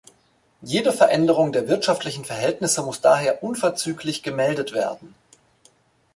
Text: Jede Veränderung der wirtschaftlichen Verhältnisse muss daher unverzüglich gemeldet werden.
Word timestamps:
Jede 0.63 0.91
Veränderung 0.93 1.51
der 1.51 1.67
wirtschaftlichen 1.67 2.25
Verhältnisse 2.25 2.81
muss 2.81 3.01
daher 3.01 3.43
unverzüglich 3.43 4.23
gemeldet 4.23 4.73
werden. 4.73 5.13